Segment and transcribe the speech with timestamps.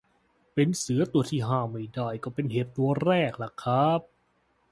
[0.53, 3.31] เป็นเสือตัวที่ห้าไม่ได้ ก็เป็นเห็บตัวแรก
[3.63, 4.01] ครับ